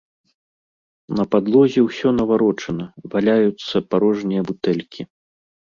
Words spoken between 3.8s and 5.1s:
парожнія бутэлькі.